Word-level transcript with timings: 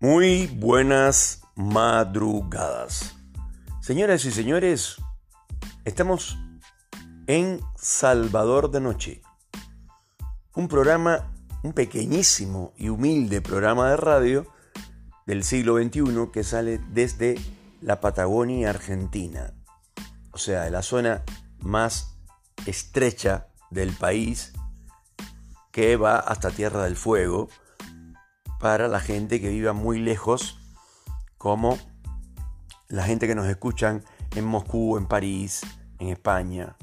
Muy 0.00 0.46
buenas 0.46 1.42
madrugadas. 1.56 3.16
Señoras 3.80 4.24
y 4.26 4.30
señores, 4.30 4.94
estamos 5.84 6.38
en 7.26 7.60
Salvador 7.74 8.70
de 8.70 8.80
Noche. 8.80 9.22
Un 10.54 10.68
programa, 10.68 11.32
un 11.64 11.72
pequeñísimo 11.72 12.74
y 12.76 12.90
humilde 12.90 13.42
programa 13.42 13.90
de 13.90 13.96
radio 13.96 14.46
del 15.26 15.42
siglo 15.42 15.82
XXI 15.82 16.30
que 16.32 16.44
sale 16.44 16.80
desde 16.92 17.34
la 17.80 18.00
Patagonia 18.00 18.70
Argentina. 18.70 19.52
O 20.30 20.38
sea, 20.38 20.62
de 20.62 20.70
la 20.70 20.82
zona 20.82 21.24
más 21.58 22.16
estrecha 22.66 23.48
del 23.72 23.92
país 23.94 24.52
que 25.72 25.96
va 25.96 26.20
hasta 26.20 26.52
Tierra 26.52 26.84
del 26.84 26.94
Fuego 26.94 27.48
para 28.58 28.88
la 28.88 29.00
gente 29.00 29.40
que 29.40 29.50
viva 29.50 29.72
muy 29.72 29.98
lejos, 30.00 30.58
como 31.36 31.78
la 32.88 33.04
gente 33.04 33.26
que 33.26 33.34
nos 33.34 33.46
escuchan 33.46 34.04
en 34.34 34.44
Moscú, 34.44 34.96
en 34.96 35.06
París, 35.06 35.62
en 35.98 36.08
España, 36.08 36.76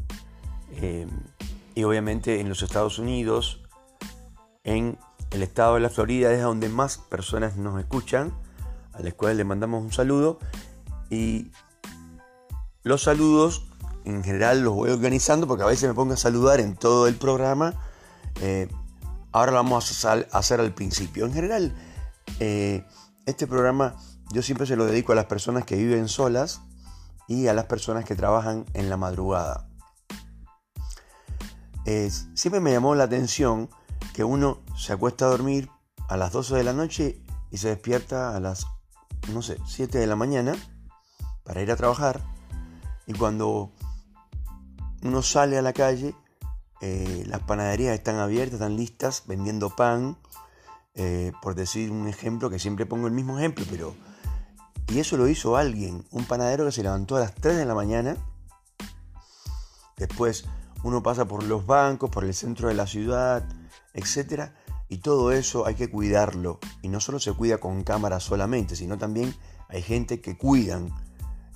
eh, 0.72 1.08
y 1.74 1.84
obviamente 1.84 2.40
en 2.40 2.50
los 2.50 2.64
Estados 2.64 3.00
Unidos, 3.00 3.62
en 4.64 4.98
el 5.32 5.44
estado 5.44 5.76
de 5.76 5.82
la 5.82 5.90
Florida 5.90 6.32
es 6.32 6.42
donde 6.42 6.70
más 6.70 6.98
personas 6.98 7.58
nos 7.58 7.80
escuchan, 7.80 8.34
a 8.94 9.02
las 9.02 9.14
cuales 9.14 9.38
le 9.38 9.44
mandamos 9.44 9.84
un 9.84 9.92
saludo 9.92 10.40
y 11.10 11.52
los 12.84 13.04
saludos 13.04 13.68
en 14.06 14.24
general 14.24 14.62
los 14.62 14.74
voy 14.74 14.92
organizando 14.92 15.48
porque 15.48 15.64
a 15.64 15.68
veces 15.68 15.90
me 15.90 15.96
pongo 15.96 16.14
a 16.14 16.18
saludar 16.18 16.60
en 16.60 16.76
todo 16.76 17.08
el 17.08 17.16
programa. 17.16 17.74
Eh, 18.42 18.70
Ahora 19.36 19.52
lo 19.52 19.58
vamos 19.58 20.06
a 20.06 20.14
hacer 20.32 20.62
al 20.62 20.74
principio. 20.74 21.26
En 21.26 21.34
general, 21.34 21.76
eh, 22.40 22.86
este 23.26 23.48
programa 23.48 23.98
yo 24.32 24.42
siempre 24.42 24.66
se 24.66 24.78
lo 24.78 24.86
dedico 24.86 25.12
a 25.12 25.16
las 25.16 25.26
personas 25.26 25.66
que 25.66 25.76
viven 25.76 26.08
solas 26.08 26.62
y 27.28 27.48
a 27.48 27.54
las 27.54 27.66
personas 27.66 28.06
que 28.06 28.16
trabajan 28.16 28.66
en 28.74 28.90
la 28.90 28.96
madrugada. 28.96 29.68
siempre 31.84 32.62
me 32.62 32.72
llamó 32.72 32.96
la 32.96 33.04
atención 33.04 33.70
que 34.14 34.24
uno 34.24 34.62
se 34.78 34.94
acuesta 34.94 35.26
a 35.26 35.32
dormir 35.32 35.70
a 36.08 36.16
las 36.16 36.32
12 36.32 36.56
de 36.56 36.64
la 36.64 36.72
noche 36.72 37.22
y 37.52 37.58
se 37.58 37.68
despierta 37.68 38.38
a 38.38 38.40
las, 38.40 38.66
no 39.34 39.42
sé, 39.42 39.58
7 39.68 39.98
de 39.98 40.08
la 40.08 40.16
mañana 40.16 40.56
para 41.44 41.62
ir 41.62 41.70
a 41.74 41.76
trabajar. 41.76 42.22
Y 43.06 43.12
cuando 43.12 43.74
uno 45.04 45.22
sale 45.22 45.58
a 45.58 45.62
la 45.62 45.74
calle, 45.74 46.16
eh, 46.82 47.24
las 47.28 47.42
panaderías 47.42 47.94
están 47.96 48.18
abiertas, 48.18 48.56
están 48.56 48.76
listas, 48.76 49.24
vendiendo 49.28 49.76
pan, 49.76 50.18
eh, 50.94 51.32
por 51.42 51.56
decir 51.56 51.92
un 51.92 52.08
ejemplo, 52.08 52.50
que 52.50 52.60
siempre 52.60 52.86
pongo 52.86 53.08
el 53.08 53.14
mismo 53.14 53.38
ejemplo, 53.38 53.66
pero... 53.70 53.96
Y 54.88 55.00
eso 55.00 55.18
lo 55.18 55.28
hizo 55.28 55.58
alguien, 55.58 56.06
un 56.12 56.26
panadero 56.26 56.66
que 56.66 56.72
se 56.72 56.84
levantó 56.84 57.16
a 57.16 57.22
las 57.22 57.34
3 57.34 57.58
de 57.58 57.66
la 57.66 57.74
mañana, 57.74 58.18
después 59.98 60.46
uno 60.86 61.02
pasa 61.02 61.26
por 61.26 61.44
los 61.44 61.66
bancos, 61.66 62.12
por 62.12 62.24
el 62.24 62.34
centro 62.36 62.68
de 62.68 62.76
la 62.76 62.86
ciudad, 62.86 63.44
etc. 63.96 64.52
Y 64.88 65.00
todo 65.00 65.32
eso 65.32 65.66
hay 65.66 65.74
que 65.74 65.90
cuidarlo. 65.90 66.60
Y 66.84 66.90
no 66.90 67.00
solo 67.00 67.20
se 67.20 67.34
cuida 67.34 67.58
con 67.58 67.84
cámaras 67.84 68.24
solamente, 68.24 68.76
sino 68.76 69.00
también 69.00 69.34
hay 69.68 69.82
gente 69.82 70.22
que 70.22 70.38
cuidan 70.38 70.94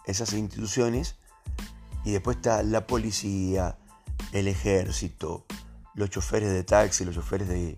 esas 0.06 0.34
instituciones. 0.34 1.18
Y 2.04 2.12
después 2.12 2.38
está 2.38 2.64
la 2.64 2.88
policía, 2.88 3.78
el 4.32 4.48
ejército, 4.48 5.46
los 5.96 6.10
choferes 6.10 6.52
de 6.52 6.64
taxi, 6.64 7.06
los 7.06 7.16
choferes 7.16 7.48
de, 7.48 7.78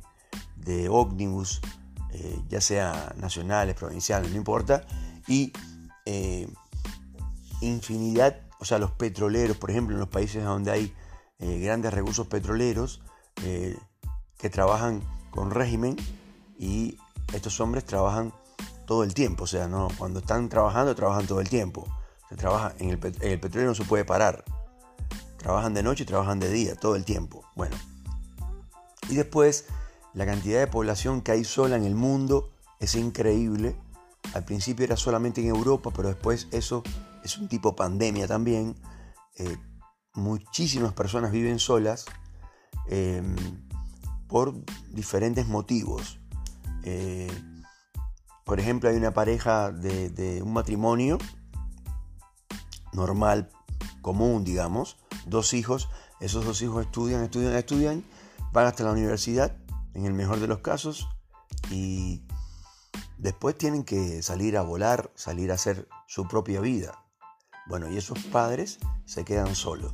de 0.57 0.89
ómnibus, 0.89 1.61
eh, 2.13 2.41
ya 2.49 2.59
sea 2.59 3.13
nacionales, 3.17 3.75
provinciales, 3.75 4.31
no 4.31 4.37
importa, 4.37 4.85
y 5.27 5.53
eh, 6.05 6.47
infinidad, 7.61 8.41
o 8.59 8.65
sea, 8.65 8.79
los 8.79 8.91
petroleros, 8.91 9.57
por 9.57 9.71
ejemplo, 9.71 9.95
en 9.95 9.99
los 9.99 10.09
países 10.09 10.43
donde 10.43 10.71
hay 10.71 10.93
eh, 11.39 11.59
grandes 11.59 11.93
recursos 11.93 12.27
petroleros 12.27 13.01
que 14.37 14.49
trabajan 14.49 15.01
con 15.31 15.49
régimen 15.49 15.95
y 16.59 16.97
estos 17.33 17.59
hombres 17.59 17.85
trabajan 17.85 18.33
todo 18.85 19.03
el 19.03 19.13
tiempo, 19.13 19.45
o 19.45 19.47
sea, 19.47 19.67
no, 19.67 19.87
cuando 19.97 20.19
están 20.19 20.49
trabajando, 20.49 20.93
trabajan 20.93 21.25
todo 21.25 21.39
el 21.39 21.49
tiempo. 21.49 21.87
Se 22.29 22.35
trabaja 22.35 22.73
en 22.77 22.89
el, 22.89 22.99
en 23.21 23.31
el 23.31 23.39
petróleo 23.39 23.69
no 23.69 23.75
se 23.75 23.83
puede 23.83 24.05
parar. 24.05 24.43
Trabajan 25.41 25.73
de 25.73 25.81
noche 25.81 26.03
y 26.03 26.05
trabajan 26.05 26.39
de 26.39 26.51
día, 26.51 26.75
todo 26.75 26.95
el 26.95 27.03
tiempo. 27.03 27.43
Bueno. 27.55 27.75
Y 29.09 29.15
después, 29.15 29.65
la 30.13 30.25
cantidad 30.27 30.59
de 30.59 30.67
población 30.67 31.21
que 31.21 31.31
hay 31.31 31.43
sola 31.43 31.77
en 31.77 31.83
el 31.83 31.95
mundo 31.95 32.51
es 32.79 32.93
increíble. 32.93 33.75
Al 34.35 34.45
principio 34.45 34.85
era 34.85 34.95
solamente 34.95 35.41
en 35.41 35.47
Europa, 35.47 35.89
pero 35.95 36.09
después 36.09 36.47
eso 36.51 36.83
es 37.23 37.39
un 37.39 37.47
tipo 37.47 37.75
pandemia 37.75 38.27
también. 38.27 38.75
Eh, 39.37 39.57
muchísimas 40.13 40.93
personas 40.93 41.31
viven 41.31 41.57
solas 41.57 42.05
em, 42.87 43.35
por 44.27 44.53
diferentes 44.91 45.47
motivos. 45.47 46.19
Eh, 46.83 47.31
por 48.45 48.59
ejemplo, 48.59 48.89
hay 48.89 48.95
una 48.95 49.11
pareja 49.11 49.71
de, 49.71 50.11
de 50.11 50.43
un 50.43 50.53
matrimonio 50.53 51.17
normal, 52.93 53.49
común, 54.01 54.43
digamos, 54.43 54.97
dos 55.25 55.53
hijos, 55.53 55.89
esos 56.19 56.45
dos 56.45 56.61
hijos 56.61 56.85
estudian, 56.85 57.23
estudian, 57.23 57.55
estudian, 57.55 58.03
van 58.51 58.67
hasta 58.67 58.83
la 58.83 58.91
universidad, 58.91 59.55
en 59.93 60.05
el 60.05 60.13
mejor 60.13 60.39
de 60.39 60.47
los 60.47 60.59
casos, 60.59 61.07
y 61.69 62.25
después 63.17 63.57
tienen 63.57 63.83
que 63.83 64.21
salir 64.21 64.57
a 64.57 64.61
volar, 64.61 65.11
salir 65.15 65.51
a 65.51 65.55
hacer 65.55 65.87
su 66.07 66.27
propia 66.27 66.61
vida. 66.61 67.05
Bueno, 67.67 67.89
y 67.89 67.97
esos 67.97 68.19
padres 68.25 68.79
se 69.05 69.23
quedan 69.23 69.55
solos. 69.55 69.93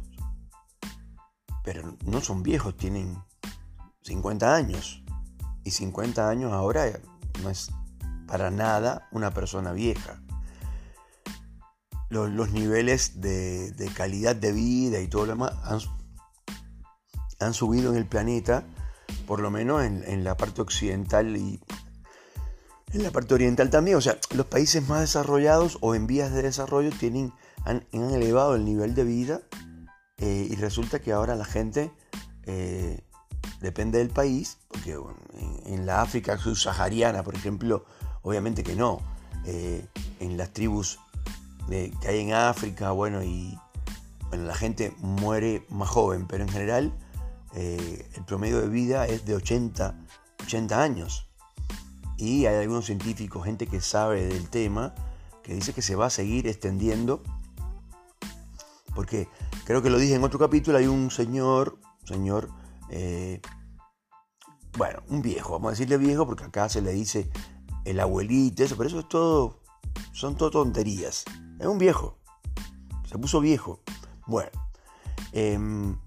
Pero 1.63 1.97
no 2.05 2.21
son 2.21 2.43
viejos, 2.43 2.77
tienen 2.77 3.21
50 4.03 4.55
años. 4.55 5.03
Y 5.63 5.71
50 5.71 6.29
años 6.29 6.53
ahora 6.53 6.85
no 7.43 7.49
es 7.49 7.69
para 8.25 8.51
nada 8.51 9.09
una 9.11 9.33
persona 9.33 9.73
vieja 9.73 10.21
los, 12.09 12.51
niveles 12.51 13.21
de, 13.21 13.91
calidad 13.95 14.35
de 14.35 14.51
vida 14.51 14.99
y 14.99 15.07
todo 15.07 15.25
lo 15.25 15.33
demás 15.33 15.53
han, 17.39 17.53
subido 17.53 17.91
en 17.91 17.97
el 17.97 18.05
planeta, 18.05 18.63
por 19.25 19.39
lo 19.39 19.51
menos 19.51 19.83
en, 19.83 20.23
la 20.23 20.37
parte 20.37 20.61
occidental 20.61 21.35
y 21.35 21.59
en 22.93 23.03
la 23.03 23.11
parte 23.11 23.33
oriental 23.33 23.69
también. 23.69 23.97
O 23.97 24.01
sea, 24.01 24.17
los 24.33 24.45
países 24.45 24.87
más 24.87 25.01
desarrollados 25.01 25.77
o 25.81 25.95
en 25.95 26.07
vías 26.07 26.31
de 26.31 26.41
desarrollo 26.41 26.91
tienen, 26.91 27.33
han, 27.65 27.83
elevado 27.91 28.55
el 28.55 28.65
nivel 28.65 28.95
de 28.95 29.03
vida 29.03 29.41
eh, 30.17 30.47
y 30.49 30.55
resulta 30.55 30.99
que 30.99 31.11
ahora 31.11 31.35
la 31.35 31.45
gente, 31.45 31.91
eh, 32.43 33.01
depende 33.59 33.99
del 33.99 34.09
país, 34.09 34.57
porque 34.67 34.97
en, 35.65 35.85
la 35.85 36.01
África 36.01 36.37
subsahariana, 36.37 37.23
por 37.23 37.35
ejemplo, 37.35 37.85
obviamente 38.21 38.63
que 38.63 38.75
no. 38.75 39.01
Eh, 39.45 39.85
en 40.19 40.35
las 40.35 40.51
tribus 40.51 40.99
que 41.67 42.07
hay 42.07 42.19
en 42.21 42.33
África, 42.33 42.91
bueno, 42.91 43.23
y 43.23 43.57
bueno, 44.29 44.45
la 44.45 44.55
gente 44.55 44.93
muere 44.99 45.65
más 45.69 45.89
joven, 45.89 46.27
pero 46.27 46.43
en 46.43 46.49
general 46.49 46.93
eh, 47.53 48.09
el 48.15 48.25
promedio 48.25 48.61
de 48.61 48.67
vida 48.67 49.07
es 49.07 49.25
de 49.25 49.35
80, 49.35 49.95
80 50.43 50.81
años. 50.81 51.27
Y 52.17 52.45
hay 52.45 52.55
algunos 52.55 52.85
científicos, 52.85 53.45
gente 53.45 53.67
que 53.67 53.79
sabe 53.79 54.25
del 54.25 54.49
tema, 54.49 54.95
que 55.43 55.53
dice 55.53 55.73
que 55.73 55.81
se 55.81 55.95
va 55.95 56.07
a 56.07 56.09
seguir 56.09 56.47
extendiendo, 56.47 57.21
porque 58.95 59.29
creo 59.65 59.81
que 59.81 59.89
lo 59.89 59.97
dije 59.97 60.15
en 60.15 60.23
otro 60.23 60.39
capítulo, 60.39 60.77
hay 60.77 60.87
un 60.87 61.11
señor, 61.11 61.79
señor, 62.03 62.49
eh, 62.89 63.41
bueno, 64.77 65.01
un 65.09 65.21
viejo, 65.21 65.53
vamos 65.53 65.69
a 65.69 65.71
decirle 65.71 65.97
viejo, 65.97 66.25
porque 66.25 66.43
acá 66.43 66.69
se 66.69 66.81
le 66.81 66.91
dice 66.91 67.29
el 67.85 67.99
abuelito, 67.99 68.63
eso, 68.63 68.75
pero 68.75 68.87
eso 68.87 68.99
es 68.99 69.07
todo, 69.07 69.61
son 70.11 70.35
todo 70.35 70.51
tonterías. 70.51 71.23
Es 71.59 71.65
un 71.65 71.77
viejo. 71.77 72.17
Se 73.05 73.17
puso 73.17 73.39
viejo. 73.39 73.81
Bueno. 74.25 74.51
Em, 75.31 75.97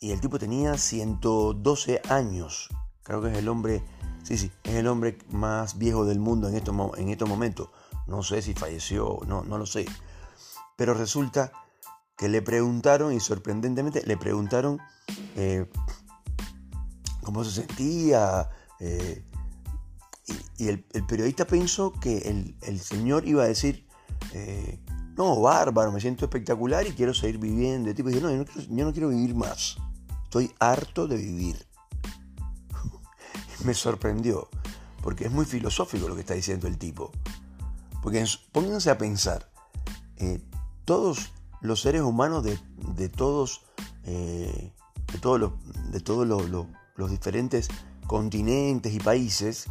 y 0.00 0.10
el 0.10 0.20
tipo 0.20 0.38
tenía 0.38 0.76
112 0.76 2.02
años. 2.08 2.68
Creo 3.02 3.22
que 3.22 3.30
es 3.30 3.38
el 3.38 3.48
hombre. 3.48 3.82
Sí, 4.22 4.38
sí, 4.38 4.50
es 4.64 4.74
el 4.74 4.86
hombre 4.86 5.18
más 5.30 5.78
viejo 5.78 6.04
del 6.04 6.20
mundo 6.20 6.48
en 6.48 6.54
estos, 6.54 6.74
en 6.96 7.28
momentos. 7.28 7.70
No 8.06 8.22
sé 8.22 8.42
si 8.42 8.54
falleció, 8.54 9.20
no, 9.26 9.42
no 9.42 9.58
lo 9.58 9.66
sé. 9.66 9.86
Pero 10.76 10.94
resulta 10.94 11.52
que 12.16 12.28
le 12.28 12.42
preguntaron, 12.42 13.12
y 13.12 13.20
sorprendentemente 13.20 14.02
le 14.06 14.16
preguntaron 14.16 14.78
eh, 15.36 15.68
cómo 17.22 17.44
se 17.44 17.50
sentía. 17.50 18.48
Eh, 18.80 19.24
y, 20.58 20.68
el, 20.68 20.84
periodista 21.08 21.46
pensó 21.46 21.92
que 21.92 22.54
el, 22.60 22.80
señor 22.80 23.26
iba 23.26 23.42
a 23.42 23.46
decir, 23.46 23.86
eh, 24.32 24.78
no, 25.16 25.40
bárbaro, 25.40 25.92
me 25.92 26.00
siento 26.00 26.24
espectacular 26.24 26.86
y 26.86 26.92
quiero 26.92 27.12
seguir 27.12 27.38
viviendo. 27.38 27.90
El 27.90 27.94
tipo 27.94 28.08
dice, 28.08 28.20
no 28.20 28.30
yo, 28.30 28.84
no 28.84 28.92
quiero, 28.92 29.08
vivir 29.08 29.34
más. 29.34 29.76
Estoy 30.24 30.52
harto 30.58 31.06
de 31.06 31.16
vivir. 31.16 31.66
me 33.64 33.74
sorprendió. 33.74 34.48
porque 35.02 35.26
es 35.26 35.32
muy 35.32 35.44
filosófico 35.44 36.08
lo 36.08 36.14
que 36.14 36.22
está 36.22 36.34
diciendo 36.34 36.66
el 36.66 36.78
tipo. 36.78 37.12
Porque 38.02 38.24
pónganse 38.50 38.90
a 38.90 38.98
pensar, 38.98 39.48
eh, 40.16 40.40
todos 40.84 41.32
los 41.60 41.80
seres 41.80 42.02
humanos 42.02 42.42
de, 42.44 43.08
todos, 43.08 43.62
eh, 44.04 44.72
de 45.12 45.18
todos, 45.18 45.38
los, 45.38 45.52
de 45.92 46.00
todos 46.00 46.26
los, 46.26 47.10
diferentes 47.10 47.68
continentes 48.06 48.92
y 48.92 48.98
países 48.98 49.66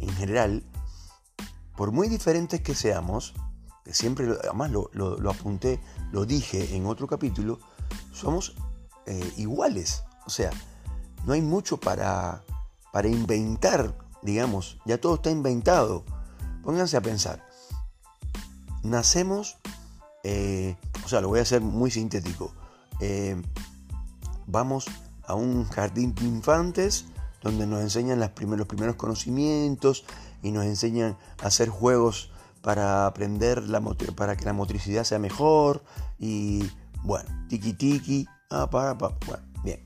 en 0.00 0.10
general, 0.10 0.62
por 1.76 1.92
muy 1.92 2.08
diferentes 2.08 2.60
que 2.60 2.74
seamos, 2.74 3.34
que 3.84 3.94
siempre, 3.94 4.28
además 4.44 4.70
lo, 4.70 4.90
lo, 4.92 5.30
apunté, 5.30 5.80
lo 6.12 6.26
dije 6.26 6.76
en 6.76 6.86
otro 6.86 7.06
capítulo, 7.06 7.58
somos 8.12 8.54
eh, 9.06 9.32
iguales. 9.36 10.04
O 10.26 10.30
sea, 10.30 10.50
no 11.24 11.32
hay 11.32 11.42
mucho 11.42 11.78
para, 11.78 12.42
para 12.92 13.08
inventar, 13.08 13.94
digamos, 14.22 14.78
ya 14.84 15.00
todo 15.00 15.16
está 15.16 15.30
inventado. 15.30 16.04
Pónganse 16.62 16.96
a 16.96 17.00
pensar. 17.00 17.46
Nacemos, 18.82 19.58
eh, 20.24 20.76
o 21.04 21.08
sea, 21.08 21.20
lo 21.20 21.28
voy 21.28 21.38
a 21.38 21.42
hacer 21.42 21.60
muy 21.60 21.90
sintético. 21.90 22.52
Eh, 23.00 23.40
vamos 24.46 24.86
a 25.24 25.34
un 25.34 25.68
jardín 25.68 26.14
de 26.14 26.24
infantes 26.24 27.06
donde 27.42 27.66
nos 27.66 27.80
enseñan 27.80 28.20
los 28.20 28.30
primeros 28.30 28.96
conocimientos 28.96 30.04
y 30.42 30.52
nos 30.52 30.64
enseñan 30.64 31.16
a 31.42 31.46
hacer 31.46 31.68
juegos 31.68 32.30
para 32.62 33.06
aprender, 33.06 33.62
la, 33.68 33.80
para 34.14 34.36
que 34.36 34.44
la 34.44 34.52
motricidad 34.52 35.04
sea 35.04 35.18
mejor 35.18 35.82
y 36.18 36.70
bueno, 37.02 37.28
tiki 37.48 37.72
tiki, 37.72 38.26
ah, 38.50 38.68
para, 38.68 38.96
para, 38.98 39.16
bueno, 39.26 39.42
bien. 39.64 39.84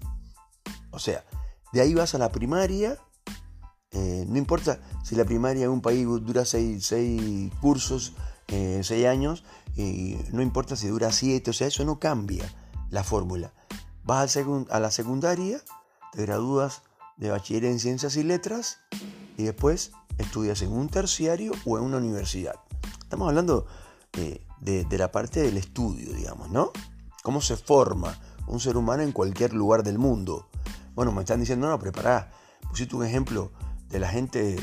O 0.91 0.99
sea, 0.99 1.25
de 1.73 1.81
ahí 1.81 1.94
vas 1.94 2.15
a 2.15 2.19
la 2.19 2.31
primaria, 2.31 2.99
eh, 3.91 4.25
no 4.29 4.38
importa 4.38 4.81
si 5.03 5.15
la 5.15 5.25
primaria 5.25 5.65
en 5.65 5.71
un 5.71 5.81
país 5.81 6.06
dura 6.06 6.44
seis, 6.44 6.93
cursos, 7.61 8.12
eh, 8.49 8.81
seis 8.82 9.06
años, 9.06 9.44
y 9.76 10.17
no 10.32 10.43
importa 10.43 10.76
si 10.76 10.88
dura 10.88 11.12
siete, 11.12 11.50
o 11.50 11.53
sea, 11.53 11.69
eso 11.69 11.85
no 11.85 11.99
cambia 11.99 12.44
la 12.91 13.05
fórmula. 13.05 13.53
Vas 14.05 14.37
a 14.37 14.81
la 14.81 14.91
secundaria, 14.91 15.61
te 16.12 16.23
gradúas 16.23 16.82
de 17.17 17.31
bachiller 17.31 17.65
en 17.65 17.79
ciencias 17.79 18.17
y 18.17 18.23
letras 18.23 18.79
y 19.37 19.44
después 19.44 19.93
estudias 20.19 20.62
en 20.62 20.73
un 20.73 20.88
terciario 20.88 21.53
o 21.65 21.79
en 21.79 21.85
una 21.85 21.97
universidad. 21.97 22.55
Estamos 23.04 23.28
hablando 23.28 23.66
de, 24.12 24.84
de, 24.84 24.98
la 24.98 25.12
parte 25.12 25.40
del 25.40 25.56
estudio, 25.56 26.12
digamos, 26.14 26.50
¿no? 26.50 26.72
Cómo 27.22 27.40
se 27.40 27.56
forma 27.56 28.18
un 28.46 28.60
ser 28.60 28.76
humano 28.76 29.02
en 29.02 29.12
cualquier 29.12 29.52
lugar 29.52 29.82
del 29.82 29.98
mundo. 29.98 30.48
Bueno, 30.94 31.12
me 31.12 31.20
están 31.20 31.40
diciendo, 31.40 31.68
no, 31.68 31.78
prepará. 31.78 32.32
Pusiste 32.68 32.96
un 32.96 33.04
ejemplo 33.04 33.52
de 33.88 33.98
la 34.00 34.08
gente 34.08 34.56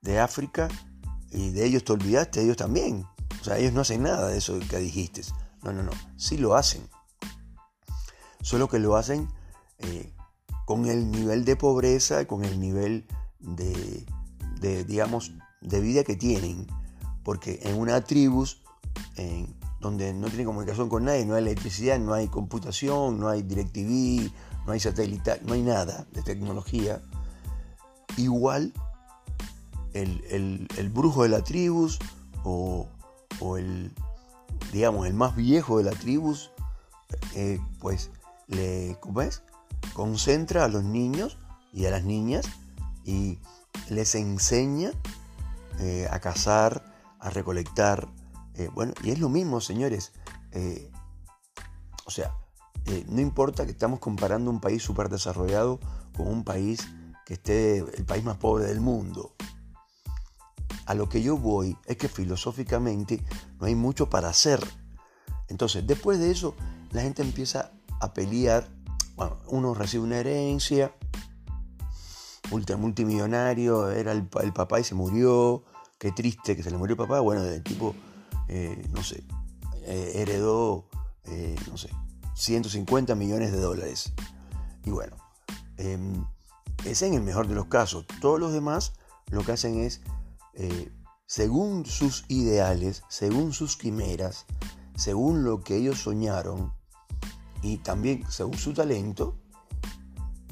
de 0.00 0.20
África 0.20 0.68
y 1.30 1.50
de 1.50 1.64
ellos 1.64 1.84
te 1.84 1.92
olvidaste, 1.92 2.42
ellos 2.42 2.56
también. 2.56 3.06
O 3.40 3.44
sea, 3.44 3.56
ellos 3.58 3.72
no 3.72 3.82
hacen 3.82 4.02
nada 4.02 4.28
de 4.28 4.38
eso 4.38 4.58
que 4.68 4.78
dijiste. 4.78 5.22
No, 5.62 5.72
no, 5.72 5.82
no. 5.82 5.92
Sí 6.16 6.36
lo 6.36 6.56
hacen. 6.56 6.88
Solo 8.42 8.68
que 8.68 8.78
lo 8.78 8.96
hacen 8.96 9.28
eh, 9.78 10.12
con 10.66 10.86
el 10.86 11.10
nivel 11.10 11.44
de 11.44 11.56
pobreza, 11.56 12.26
con 12.26 12.44
el 12.44 12.60
nivel 12.60 13.06
de, 13.38 14.06
de, 14.60 14.84
digamos, 14.84 15.32
de 15.60 15.80
vida 15.80 16.04
que 16.04 16.16
tienen. 16.16 16.66
Porque 17.26 17.58
en 17.64 17.76
una 17.76 18.02
tribu, 18.02 18.46
donde 19.80 20.14
no 20.14 20.28
tiene 20.28 20.44
comunicación 20.44 20.88
con 20.88 21.06
nadie, 21.06 21.26
no 21.26 21.34
hay 21.34 21.42
electricidad, 21.42 21.98
no 21.98 22.14
hay 22.14 22.28
computación, 22.28 23.18
no 23.18 23.28
hay 23.28 23.42
DirecTV, 23.42 24.30
no 24.64 24.72
hay 24.72 24.78
satélite, 24.78 25.40
no 25.44 25.54
hay 25.54 25.62
nada 25.62 26.06
de 26.12 26.22
tecnología, 26.22 27.02
igual 28.16 28.72
el, 29.92 30.90
brujo 30.94 31.24
de 31.24 31.30
la 31.30 31.42
tribu 31.42 31.88
o, 32.44 32.86
el, 33.56 33.92
digamos, 34.72 35.08
el 35.08 35.14
más 35.14 35.34
viejo 35.34 35.78
de 35.78 35.84
la 35.84 35.96
tribu, 35.98 36.36
eh, 37.34 37.58
pues 37.80 38.12
le, 38.46 38.96
¿cómo 39.00 39.22
concentra 39.94 40.64
a 40.64 40.68
los 40.68 40.84
niños 40.84 41.38
y 41.72 41.86
a 41.86 41.90
las 41.90 42.04
niñas 42.04 42.46
y 43.04 43.40
les 43.90 44.14
enseña 44.14 44.92
eh, 45.80 46.06
a 46.08 46.20
cazar, 46.20 46.95
a 47.20 47.30
recolectar. 47.30 48.08
Eh, 48.54 48.68
bueno, 48.72 48.94
y 49.02 49.10
es 49.10 49.18
lo 49.18 49.28
mismo, 49.28 49.60
señores. 49.60 50.12
o 52.06 52.10
sea, 52.10 52.34
eh, 52.86 53.04
no 53.08 53.20
importa 53.20 53.64
que 53.64 53.72
estamos 53.72 53.98
comparando 53.98 54.50
un 54.50 54.60
país 54.60 54.82
súper 54.82 55.08
desarrollado 55.08 55.80
con 56.16 56.28
un 56.28 56.44
país 56.44 56.86
que 57.24 57.34
esté 57.34 57.78
el 57.78 58.04
país 58.04 58.22
más 58.24 58.36
pobre 58.36 58.66
del 58.66 58.80
mundo. 58.80 59.34
A 60.86 60.94
lo 60.94 61.08
que 61.08 61.20
yo 61.20 61.36
voy 61.36 61.76
es 61.86 61.96
que 61.96 62.08
filosóficamente 62.08 63.24
no 63.58 63.66
hay 63.66 63.74
mucho 63.74 64.08
para 64.08 64.28
hacer. 64.28 64.60
Entonces, 65.48 65.84
después 65.84 66.20
de 66.20 66.30
eso, 66.30 66.54
la 66.92 67.02
gente 67.02 67.22
empieza 67.22 67.72
a 68.00 68.14
pelear. 68.14 68.68
Bueno, 69.16 69.38
uno 69.48 69.74
recibe 69.74 70.04
una 70.04 70.18
herencia, 70.18 70.94
multimillonario, 72.78 73.90
era 73.90 74.12
el, 74.12 74.26
papá 74.26 74.78
y 74.78 74.84
se 74.84 74.94
murió. 74.94 75.64
Qué 75.98 76.12
triste 76.12 76.56
que 76.56 76.62
se 76.62 76.70
le 76.70 76.76
murió 76.76 76.96
papá. 76.96 77.20
Bueno, 77.20 77.42
el 77.44 77.62
tipo, 77.62 77.94
eh, 78.48 78.86
no 78.92 79.02
sé, 79.02 79.24
eh, 79.84 80.12
heredó, 80.16 80.88
no 81.70 81.76
sé, 81.76 81.90
150 82.34 83.14
millones 83.14 83.52
de 83.52 83.60
dólares. 83.60 84.12
Y 84.84 84.90
bueno, 84.90 85.16
em, 85.78 86.24
es 86.84 87.02
en 87.02 87.14
el 87.14 87.22
mejor 87.22 87.48
de 87.48 87.54
los 87.54 87.66
casos. 87.66 88.06
Todos 88.20 88.38
los 88.38 88.52
demás 88.52 88.92
lo 89.30 89.42
que 89.44 89.52
hacen 89.52 89.80
es, 89.80 90.02
eh, 90.54 90.92
según 91.26 91.84
sus 91.86 92.24
ideales, 92.28 93.02
según 93.08 93.52
sus 93.52 93.76
quimeras, 93.76 94.46
según 94.94 95.44
lo 95.44 95.60
que 95.62 95.76
ellos 95.76 95.98
soñaron 95.98 96.72
y 97.62 97.78
también 97.78 98.24
según 98.30 98.56
su 98.56 98.72
talento, 98.72 99.36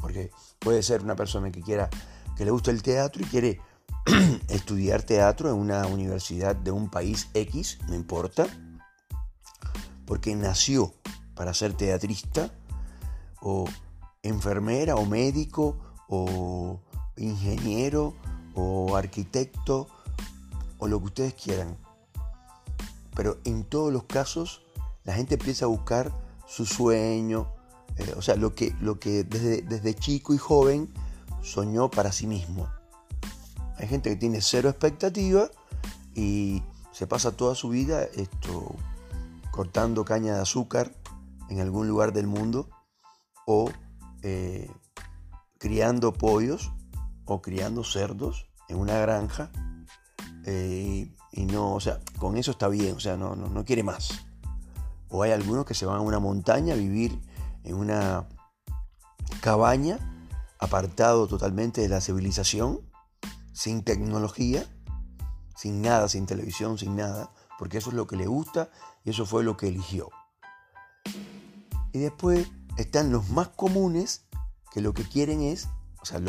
porque 0.00 0.30
puede 0.58 0.82
ser 0.82 1.02
una 1.02 1.14
persona 1.14 1.52
que 1.52 1.60
quiera, 1.60 1.88
que 2.36 2.44
le 2.44 2.50
gusta 2.50 2.70
el 2.70 2.82
teatro 2.82 3.22
y 3.22 3.26
quiere 3.26 3.60
estudiar 4.48 5.02
teatro 5.02 5.48
en 5.48 5.56
una 5.56 5.86
universidad 5.86 6.54
de 6.54 6.70
un 6.70 6.90
país 6.90 7.28
X, 7.34 7.78
no 7.88 7.94
importa, 7.94 8.46
porque 10.06 10.34
nació 10.34 10.92
para 11.34 11.54
ser 11.54 11.72
teatrista, 11.74 12.52
o 13.40 13.64
enfermera, 14.22 14.96
o 14.96 15.06
médico, 15.06 15.78
o 16.08 16.80
ingeniero, 17.16 18.14
o 18.54 18.96
arquitecto, 18.96 19.88
o 20.78 20.86
lo 20.86 20.98
que 21.00 21.04
ustedes 21.06 21.34
quieran. 21.34 21.76
Pero 23.14 23.38
en 23.44 23.64
todos 23.64 23.92
los 23.92 24.04
casos, 24.04 24.62
la 25.04 25.14
gente 25.14 25.34
empieza 25.34 25.64
a 25.64 25.68
buscar 25.68 26.12
su 26.46 26.66
sueño, 26.66 27.52
eh, 27.96 28.14
o 28.16 28.22
sea, 28.22 28.36
lo 28.36 28.54
que, 28.54 28.74
lo 28.80 28.98
que 28.98 29.24
desde, 29.24 29.62
desde 29.62 29.94
chico 29.94 30.34
y 30.34 30.38
joven 30.38 30.92
soñó 31.42 31.90
para 31.90 32.12
sí 32.12 32.26
mismo. 32.26 32.68
Hay 33.84 33.90
gente 33.90 34.08
que 34.08 34.16
tiene 34.16 34.40
cero 34.40 34.70
expectativa 34.70 35.50
y 36.14 36.62
se 36.90 37.06
pasa 37.06 37.36
toda 37.36 37.54
su 37.54 37.68
vida 37.68 38.04
esto, 38.14 38.74
cortando 39.50 40.06
caña 40.06 40.36
de 40.36 40.40
azúcar 40.40 40.94
en 41.50 41.60
algún 41.60 41.86
lugar 41.86 42.14
del 42.14 42.26
mundo 42.26 42.70
o 43.46 43.70
eh, 44.22 44.70
criando 45.58 46.14
pollos 46.14 46.72
o 47.26 47.42
criando 47.42 47.84
cerdos 47.84 48.46
en 48.70 48.78
una 48.78 48.98
granja 49.00 49.50
eh, 50.46 51.14
y 51.32 51.44
no, 51.44 51.74
o 51.74 51.80
sea, 51.80 52.00
con 52.18 52.38
eso 52.38 52.52
está 52.52 52.68
bien, 52.68 52.96
o 52.96 53.00
sea, 53.00 53.18
no, 53.18 53.36
no, 53.36 53.48
no 53.48 53.66
quiere 53.66 53.82
más. 53.82 54.12
O 55.10 55.22
hay 55.22 55.32
algunos 55.32 55.66
que 55.66 55.74
se 55.74 55.84
van 55.84 55.98
a 55.98 56.00
una 56.00 56.20
montaña 56.20 56.72
a 56.72 56.78
vivir 56.78 57.20
en 57.64 57.74
una 57.74 58.26
cabaña 59.42 59.98
apartado 60.58 61.26
totalmente 61.26 61.82
de 61.82 61.90
la 61.90 62.00
civilización, 62.00 62.80
sin 63.54 63.82
tecnología, 63.82 64.66
sin 65.56 65.80
nada, 65.80 66.08
sin 66.10 66.26
televisión, 66.26 66.76
sin 66.76 66.96
nada, 66.96 67.30
porque 67.58 67.78
eso 67.78 67.88
es 67.88 67.96
lo 67.96 68.06
que 68.06 68.16
le 68.16 68.26
gusta 68.26 68.68
y 69.04 69.10
eso 69.10 69.24
fue 69.24 69.42
lo 69.42 69.56
que 69.56 69.68
eligió. 69.68 70.10
Y 71.92 72.00
después 72.00 72.46
están 72.76 73.12
los 73.12 73.30
más 73.30 73.48
comunes 73.48 74.26
que 74.72 74.82
lo 74.82 74.92
que 74.92 75.04
quieren 75.04 75.40
es, 75.40 75.68
o 76.02 76.04
sea, 76.04 76.20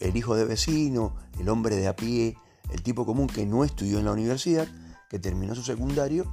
el 0.00 0.16
hijo 0.16 0.34
de 0.34 0.44
vecino, 0.46 1.14
el 1.38 1.48
hombre 1.48 1.76
de 1.76 1.86
a 1.86 1.94
pie, 1.94 2.36
el 2.70 2.82
tipo 2.82 3.04
común 3.04 3.26
que 3.26 3.44
no 3.46 3.62
estudió 3.62 3.98
en 3.98 4.06
la 4.06 4.12
universidad, 4.12 4.66
que 5.10 5.18
terminó 5.18 5.54
su 5.54 5.62
secundario 5.62 6.24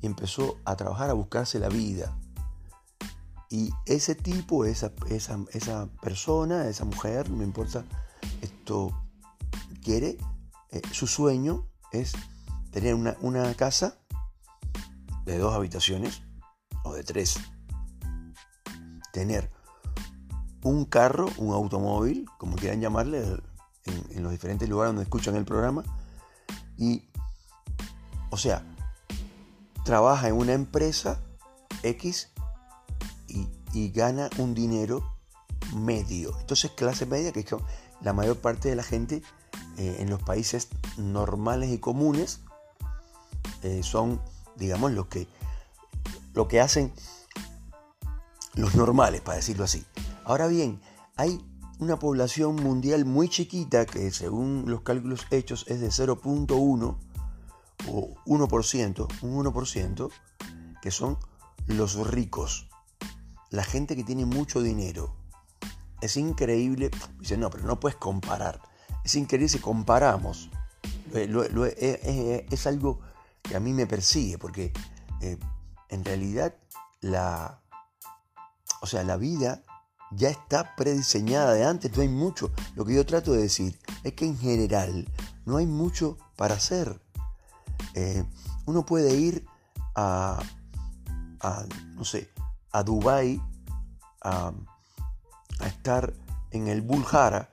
y 0.00 0.06
empezó 0.06 0.56
a 0.64 0.76
trabajar, 0.76 1.10
a 1.10 1.12
buscarse 1.12 1.58
la 1.58 1.68
vida. 1.68 2.18
Y 3.50 3.70
ese 3.86 4.14
tipo, 4.14 4.64
esa, 4.64 4.92
esa, 5.10 5.86
persona, 6.02 6.66
esa 6.68 6.84
mujer, 6.84 7.30
no 7.30 7.44
importa, 7.44 7.84
esto 8.40 9.03
quiere, 9.82 10.18
eh, 10.70 10.82
su 10.92 11.06
sueño 11.06 11.68
es 11.92 12.12
tener 12.70 12.94
una, 12.94 13.16
una 13.20 13.54
casa 13.54 13.98
de 15.24 15.38
dos 15.38 15.54
habitaciones 15.54 16.22
o 16.84 16.92
de 16.92 17.02
tres 17.02 17.38
tener 19.14 19.48
un 20.64 20.84
carro, 20.86 21.28
un 21.38 21.54
automóvil, 21.54 22.26
como 22.36 22.56
quieran 22.56 22.80
llamarle, 22.80 23.22
en, 23.84 24.22
los 24.22 24.32
diferentes 24.32 24.68
lugares 24.68 24.88
donde 24.88 25.04
escuchan 25.04 25.36
el 25.36 25.44
programa. 25.44 25.84
Y, 26.76 27.04
o 28.30 28.36
sea, 28.36 28.66
trabaja 29.84 30.28
en 30.28 30.34
una 30.34 30.52
empresa 30.52 31.20
X 31.84 32.30
y, 33.28 33.90
gana 33.90 34.30
un 34.38 34.54
dinero 34.54 35.16
medio. 35.76 36.36
Entonces, 36.40 36.72
clase 36.72 37.06
media, 37.06 37.32
que 37.32 37.40
es 37.40 37.46
la 38.00 38.12
mayor 38.12 38.38
parte 38.38 38.68
de 38.68 38.76
la 38.76 38.82
gente 38.82 39.22
eh, 39.76 39.96
en 39.98 40.10
los 40.10 40.22
países 40.22 40.68
normales 40.96 41.70
y 41.70 41.78
comunes 41.78 42.40
eh, 43.62 43.82
son, 43.82 44.20
digamos, 44.56 44.92
los 44.92 45.06
que, 45.06 45.26
lo 46.32 46.48
que 46.48 46.60
hacen 46.60 46.92
los 48.54 48.74
normales, 48.74 49.20
para 49.20 49.36
decirlo 49.36 49.64
así. 49.64 49.84
Ahora 50.24 50.46
bien, 50.46 50.80
hay 51.16 51.44
una 51.78 51.98
población 51.98 52.56
mundial 52.56 53.04
muy 53.04 53.28
chiquita 53.28 53.86
que 53.86 54.10
según 54.10 54.64
los 54.66 54.82
cálculos 54.82 55.26
hechos 55.30 55.64
es 55.68 55.80
de 55.80 55.88
0.1 55.88 56.96
o 57.88 58.14
1%, 58.26 59.08
un 59.22 59.44
1%, 59.44 60.10
que 60.80 60.90
son 60.90 61.18
los 61.66 62.06
ricos, 62.06 62.68
la 63.50 63.64
gente 63.64 63.96
que 63.96 64.04
tiene 64.04 64.26
mucho 64.26 64.62
dinero. 64.62 65.14
Es 66.00 66.16
increíble, 66.16 66.90
dice, 67.18 67.36
no, 67.36 67.50
pero 67.50 67.64
no 67.64 67.80
puedes 67.80 67.96
comparar. 67.96 68.60
Es 69.04 69.14
increíble 69.14 69.48
si 69.48 69.58
comparamos. 69.58 70.50
es, 71.12 72.66
algo 72.66 73.00
que 73.42 73.56
a 73.56 73.60
mí 73.60 73.72
me 73.72 73.86
persigue, 73.86 74.38
porque 74.38 74.72
eh, 75.20 75.38
en 75.90 76.04
realidad 76.04 76.54
la, 77.00 77.60
o 78.80 78.86
sea, 78.86 79.04
la 79.04 79.16
vida 79.16 79.62
ya 80.10 80.28
está 80.30 80.74
prediseñada 80.76 81.52
de 81.54 81.64
antes, 81.64 81.94
no 81.96 82.02
hay 82.02 82.08
mucho. 82.08 82.50
Lo 82.74 82.84
que 82.84 82.94
yo 82.94 83.04
trato 83.04 83.32
de 83.32 83.42
decir 83.42 83.78
es 84.02 84.14
que 84.14 84.26
en 84.26 84.38
general 84.38 85.08
no 85.44 85.56
hay 85.56 85.66
mucho 85.66 86.16
para 86.36 86.54
hacer. 86.54 87.00
Eh, 87.94 88.24
uno 88.66 88.86
puede 88.86 89.14
ir 89.14 89.46
a, 89.94 90.42
no 91.94 92.04
sé, 92.04 92.30
a 92.72 92.82
Dubai 92.82 93.40
a, 94.22 94.52
estar 95.66 96.12
en 96.50 96.68
el 96.68 96.82
Bulhara, 96.82 97.50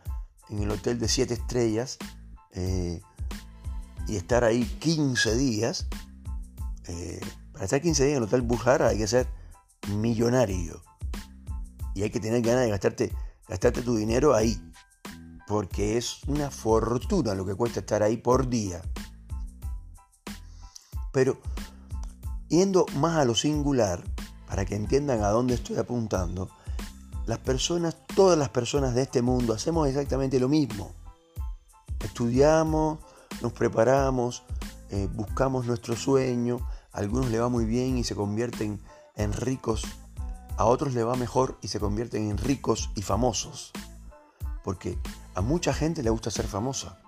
en 0.51 0.60
el 0.60 0.70
hotel 0.70 1.00
de 1.00 1.08
7 1.08 1.34
estrellas, 1.34 1.98
eh, 2.51 3.01
y 4.08 4.17
estar 4.17 4.43
ahí 4.43 4.65
15 4.79 5.36
días. 5.36 5.88
Eh, 6.88 7.22
para 7.53 7.65
estar 7.65 7.81
15 7.81 8.03
días 8.03 8.12
en 8.12 8.17
el 8.17 8.27
hotel 8.27 8.41
Bulhara 8.41 8.89
hay 8.89 8.98
que 8.98 9.08
ser 9.08 9.27
millonario. 9.96 10.84
Y 11.96 12.03
hay 12.03 12.10
que 12.10 12.20
tener 12.20 12.41
ganas 12.41 12.63
de 12.63 12.70
gastarte, 12.70 13.12
gastarte 13.48 13.81
tu 13.81 13.96
dinero 13.96 14.36
ahí. 14.36 14.62
Porque 15.48 15.98
es 15.98 16.24
una 16.27 16.51
fortuna 16.51 17.34
lo 17.34 17.46
que 17.46 17.55
cuesta 17.55 17.81
estar 17.81 18.03
ahí 18.03 18.17
por 18.17 18.50
día. 18.50 18.81
Pero 21.12 21.38
yendo 22.48 22.86
más 22.96 23.17
a 23.17 23.25
lo 23.25 23.36
singular, 23.36 24.03
para 24.48 24.65
que 24.65 24.75
entiendan 24.75 25.24
a 25.24 25.29
dónde 25.29 25.55
estoy 25.55 25.77
apuntando, 25.77 26.50
las 27.25 27.40
personas, 27.40 27.98
todas 28.16 28.38
las 28.38 28.50
personas 28.50 28.96
de 28.96 29.04
este 29.04 29.22
mundo 29.22 29.54
hacemos 29.54 29.88
exactamente 29.88 30.40
lo 30.40 30.50
mismo. 30.50 30.92
Estudiamos, 32.00 33.00
nos 33.42 33.54
preparamos, 33.54 34.44
eh, 34.90 35.08
buscamos 35.13 35.66
nuestro 35.66 35.96
sueño, 35.96 36.58
a 36.92 37.00
algunos 37.00 37.30
le 37.30 37.40
va 37.40 37.50
muy 37.50 37.66
bien 37.66 37.98
y 37.98 38.04
se 38.04 38.16
convierten 38.16 38.82
en 39.16 39.34
ricos 39.34 39.86
a 40.62 40.66
otros 40.66 40.94
le 40.94 41.04
va 41.04 41.16
mejor 41.16 41.58
y 41.62 41.70
se 41.70 41.80
convierten 41.80 42.30
en 42.30 42.38
ricos 42.38 42.92
y 42.96 43.01
famosos. 43.01 43.72
Porque 44.63 45.00
a 45.34 45.42
mucha 45.42 45.74
gente 45.74 46.04
le 46.04 46.12
gusta 46.12 46.30
ser 46.30 46.46
famosa. 46.46 47.00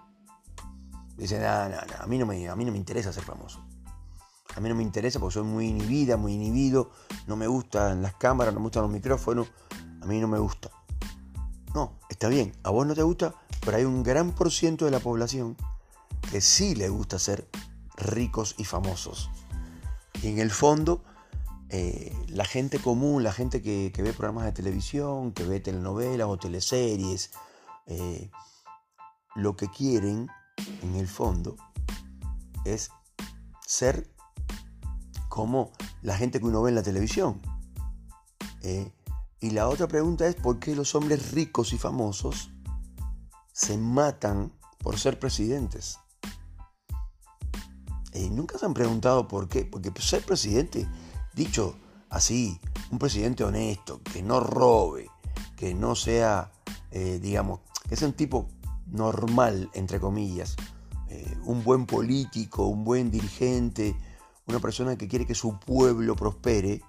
Dicen, 1.17 1.43
a, 1.43 1.85
mí 2.07 2.17
no 2.17 2.25
me, 2.25 2.49
a 2.49 2.55
mí 2.55 2.65
no 2.65 2.71
me 2.71 2.79
interesa 2.79 3.13
ser 3.13 3.23
famoso. 3.23 3.63
A 4.55 4.59
mí 4.59 4.69
no 4.69 4.75
me 4.75 4.81
interesa 4.81 5.19
porque 5.19 5.35
soy 5.35 5.43
muy 5.43 5.67
inhibida, 5.67 6.17
muy 6.17 6.33
inhibido. 6.33 6.89
No 7.27 7.35
me 7.35 7.45
gustan 7.45 8.01
las 8.01 8.15
cámaras, 8.15 8.55
no 8.55 8.59
me 8.59 8.65
gustan 8.65 8.83
los 8.83 8.91
micrófonos. 8.91 9.51
A 10.03 10.05
mí 10.05 10.19
no 10.19 10.27
me 10.27 10.37
gusta. 10.37 10.69
No, 11.73 11.97
está 12.09 12.27
bien. 12.27 12.51
A 12.63 12.71
vos 12.71 12.85
no 12.85 12.93
te 12.93 13.03
gusta, 13.03 13.33
pero 13.63 13.77
hay 13.77 13.85
un 13.85 14.03
gran 14.03 14.33
por 14.33 14.51
ciento 14.51 14.83
de 14.83 14.91
la 14.91 14.99
población 14.99 15.55
que 16.29 16.41
sí 16.41 16.75
le 16.75 16.89
gusta 16.89 17.19
ser 17.19 17.47
ricos 17.95 18.55
y 18.57 18.65
famosos. 18.65 19.29
Y 20.21 20.27
en 20.27 20.39
el 20.39 20.51
fondo 20.51 21.05
eh, 21.69 22.13
la 22.27 22.43
gente 22.43 22.79
común, 22.79 23.23
la 23.23 23.31
gente 23.31 23.61
que, 23.61 23.93
ve 23.95 24.11
programas 24.11 24.43
de 24.43 24.51
televisión, 24.51 25.31
que 25.31 25.45
ve 25.45 25.61
telenovelas 25.61 26.27
o 26.27 26.37
teleseries, 26.37 27.31
eh, 27.85 28.29
lo 29.35 29.55
que 29.55 29.69
quieren, 29.69 30.27
en 30.81 30.95
el 30.95 31.07
fondo, 31.07 31.55
es 32.65 32.91
ser 33.65 34.09
como 35.29 35.71
la 36.01 36.17
gente 36.17 36.41
que 36.41 36.45
uno 36.45 36.61
ve 36.61 36.71
en 36.71 36.75
la 36.75 36.83
televisión. 36.83 37.41
Eh, 38.63 38.91
y 39.43 39.51
la 39.51 39.67
otra 39.67 39.87
pregunta 39.87 40.25
es 40.27 40.35
por 40.35 40.59
qué 40.59 40.75
los 40.75 40.95
hombres 40.95 41.31
ricos 41.33 41.73
y 41.73 41.77
famosos 41.77 42.49
se 43.51 43.77
matan 43.77 44.51
por 44.79 44.97
ser 44.97 45.19
presidentes. 45.19 45.99
Nunca 48.31 48.57
se 48.57 48.65
han 48.65 48.73
preguntado 48.73 49.27
por 49.27 49.47
qué. 49.47 49.63
Porque 49.63 49.91
ser 50.01 50.23
presidente 50.23 50.87
Dicho 51.33 51.75
así, 52.09 52.59
un 52.91 52.99
presidente 52.99 53.43
honesto, 53.43 54.01
que 54.03 54.21
no 54.21 54.39
robe, 54.39 55.09
que 55.57 55.73
no 55.73 55.95
sea, 55.95 56.51
eh, 56.91 57.19
digamos, 57.19 57.61
que 57.89 57.95
sea 57.95 58.07
un 58.07 58.13
tipo 58.13 58.49
normal, 58.85 59.71
entre 59.73 59.99
comillas, 59.99 60.55
eh, 61.09 61.37
un 61.45 61.63
buen 61.63 61.87
político, 61.87 62.67
un 62.67 62.83
buen 62.83 63.09
dirigente, 63.09 63.95
una 64.45 64.59
persona 64.59 64.95
que 64.95 65.07
quiere 65.07 65.25
que 65.25 65.33
su 65.33 65.59
pueblo 65.59 66.15
prospere, 66.15 66.83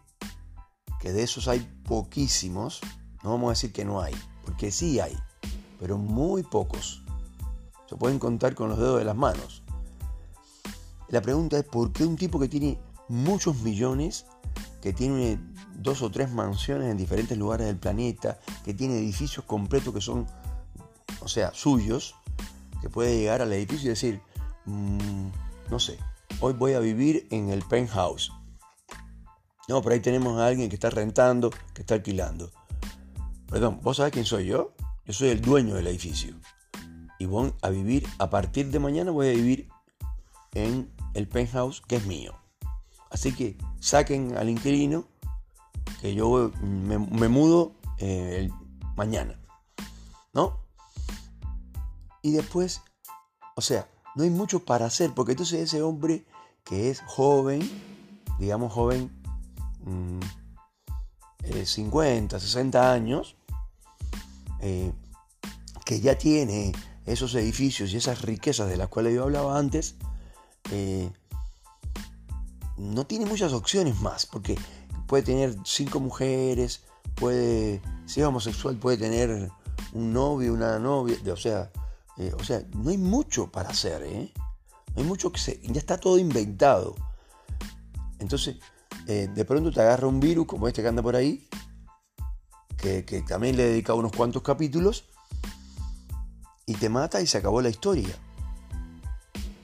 que 1.04 1.12
de 1.12 1.22
esos 1.22 1.48
hay 1.48 1.60
poquísimos, 1.86 2.80
no 3.22 3.32
vamos 3.32 3.48
a 3.48 3.50
decir 3.50 3.74
que 3.74 3.84
no 3.84 4.00
hay, 4.00 4.14
porque 4.42 4.72
sí 4.72 5.00
hay, 5.00 5.14
pero 5.78 5.98
muy 5.98 6.42
pocos. 6.42 7.02
Se 7.86 7.94
pueden 7.94 8.18
contar 8.18 8.54
con 8.54 8.70
los 8.70 8.78
dedos 8.78 9.00
de 9.00 9.04
las 9.04 9.14
manos. 9.14 9.62
La 11.10 11.20
pregunta 11.20 11.58
es 11.58 11.64
por 11.64 11.92
qué 11.92 12.06
un 12.06 12.16
tipo 12.16 12.40
que 12.40 12.48
tiene 12.48 12.78
muchos 13.10 13.56
millones 13.56 14.24
que 14.80 14.94
tiene 14.94 15.38
dos 15.74 16.00
o 16.00 16.10
tres 16.10 16.32
mansiones 16.32 16.90
en 16.90 16.96
diferentes 16.96 17.36
lugares 17.36 17.66
del 17.66 17.76
planeta, 17.76 18.40
que 18.64 18.72
tiene 18.72 18.96
edificios 18.96 19.44
completos 19.44 19.92
que 19.92 20.00
son, 20.00 20.26
o 21.20 21.28
sea, 21.28 21.52
suyos, 21.52 22.14
que 22.80 22.88
puede 22.88 23.18
llegar 23.18 23.42
al 23.42 23.52
edificio 23.52 23.88
y 23.88 23.90
decir, 23.90 24.22
mm, 24.64 25.26
no 25.70 25.78
sé, 25.78 25.98
hoy 26.40 26.54
voy 26.54 26.72
a 26.72 26.80
vivir 26.80 27.28
en 27.30 27.50
el 27.50 27.62
penthouse. 27.62 28.32
No, 29.68 29.80
por 29.80 29.92
ahí 29.92 30.00
tenemos 30.00 30.38
a 30.38 30.46
alguien 30.46 30.68
que 30.68 30.76
está 30.76 30.90
rentando, 30.90 31.50
que 31.72 31.82
está 31.82 31.94
alquilando. 31.94 32.50
Perdón, 33.48 33.80
¿vos 33.82 33.96
sabés 33.96 34.12
quién 34.12 34.24
soy 34.24 34.46
yo? 34.46 34.74
Yo 35.06 35.12
soy 35.12 35.28
el 35.28 35.40
dueño 35.40 35.74
del 35.74 35.86
edificio. 35.86 36.34
Y 37.18 37.26
voy 37.26 37.52
a 37.62 37.70
vivir, 37.70 38.06
a 38.18 38.28
partir 38.28 38.70
de 38.70 38.78
mañana 38.78 39.10
voy 39.10 39.28
a 39.28 39.32
vivir 39.32 39.68
en 40.52 40.92
el 41.14 41.28
penthouse 41.28 41.80
que 41.80 41.96
es 41.96 42.06
mío. 42.06 42.34
Así 43.10 43.32
que 43.32 43.56
saquen 43.80 44.36
al 44.36 44.48
inquilino, 44.48 45.06
que 46.00 46.14
yo 46.14 46.50
me, 46.60 47.28
mudo 47.28 47.74
eh, 47.98 48.50
mañana. 48.96 49.40
¿No? 50.32 50.64
Y 52.22 52.32
después, 52.32 52.82
o 53.54 53.60
sea, 53.60 53.88
no 54.16 54.24
hay 54.24 54.30
mucho 54.30 54.64
para 54.64 54.86
hacer, 54.86 55.12
porque 55.14 55.32
entonces 55.32 55.60
ese 55.60 55.82
hombre 55.82 56.26
que 56.64 56.90
es 56.90 57.02
joven, 57.06 57.60
digamos 58.38 58.72
joven, 58.72 59.23
50, 61.64 62.36
mm, 62.36 62.40
60 62.40 62.78
eh, 62.78 62.94
años, 62.94 63.36
eh, 64.60 64.92
que 65.84 66.00
ya 66.00 66.16
tiene 66.16 66.72
esos 67.06 67.34
edificios 67.34 67.92
y 67.92 67.96
esas 67.98 68.22
riquezas 68.22 68.68
de 68.68 68.76
las 68.76 68.88
cuales 68.88 69.14
yo 69.14 69.24
hablaba 69.24 69.58
antes, 69.58 69.96
no 72.76 73.06
tiene 73.06 73.26
muchas 73.26 73.52
opciones 73.52 74.00
más, 74.00 74.26
porque 74.26 74.56
puede 75.06 75.22
tener 75.22 75.56
cinco 75.64 76.00
mujeres, 76.00 76.82
puede, 77.14 77.80
si 78.06 78.20
es 78.20 78.26
homosexual, 78.26 78.76
puede 78.76 78.96
tener 78.96 79.50
un 79.92 80.12
novio, 80.12 80.52
una 80.52 80.78
novia, 80.78 81.16
o 81.32 81.36
sea, 81.36 81.70
eh, 82.16 82.32
o 82.38 82.44
sea, 82.44 82.62
no 82.74 82.90
hay 82.90 82.98
mucho 82.98 83.50
para 83.50 83.70
hacer, 83.70 84.02
¿eh? 84.02 84.32
No 84.94 85.02
hay 85.02 85.08
mucho 85.08 85.32
que 85.32 85.40
se, 85.40 85.60
ya 85.62 85.78
está 85.78 85.98
todo 85.98 86.18
inventado. 86.18 86.94
Entonces, 88.20 88.56
eh, 89.06 89.28
de 89.32 89.44
pronto 89.44 89.70
te 89.70 89.80
agarra 89.80 90.06
un 90.06 90.20
virus 90.20 90.46
como 90.46 90.68
este 90.68 90.82
que 90.82 90.88
anda 90.88 91.02
por 91.02 91.16
ahí, 91.16 91.46
que, 92.76 93.04
que 93.04 93.22
también 93.22 93.56
le 93.56 93.64
dedica 93.64 93.94
unos 93.94 94.12
cuantos 94.12 94.42
capítulos, 94.42 95.04
y 96.66 96.74
te 96.74 96.88
mata 96.88 97.20
y 97.20 97.26
se 97.26 97.38
acabó 97.38 97.60
la 97.60 97.68
historia. 97.68 98.14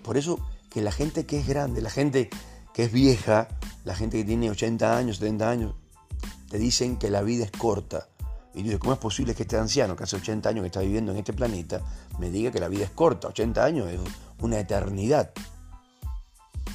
Por 0.03 0.17
eso 0.17 0.39
que 0.71 0.83
la 0.83 0.93
gente 0.93 1.27
que 1.27 1.39
es 1.39 1.47
grande, 1.47 1.81
la 1.81 1.91
gente 1.91 2.31
que 2.75 2.85
es 2.85 2.93
vieja, 2.93 3.49
la 3.85 3.95
gente 3.95 4.19
que 4.19 4.25
tiene 4.25 4.51
80 4.51 4.97
años, 4.97 5.17
70 5.17 5.51
años, 5.51 5.75
te 6.49 6.59
dicen 6.59 6.97
que 6.97 7.11
la 7.11 7.23
vida 7.23 7.45
es 7.45 7.51
corta. 7.51 8.09
Y 8.55 8.63
digo, 8.63 8.79
¿cómo 8.79 8.93
es 8.93 8.99
posible 8.99 9.35
que 9.35 9.43
este 9.43 9.57
anciano, 9.57 9.95
que 9.95 10.05
hace 10.05 10.17
80 10.17 10.49
años 10.49 10.63
que 10.63 10.67
está 10.67 10.81
viviendo 10.81 11.13
en 11.13 11.19
este 11.19 11.33
planeta, 11.33 11.81
me 12.19 12.31
diga 12.31 12.51
que 12.51 12.59
la 12.59 12.69
vida 12.69 12.85
es 12.85 12.91
corta? 12.91 13.29
80 13.29 13.65
años 13.65 13.89
es 13.89 14.01
una 14.41 14.59
eternidad. 14.59 15.31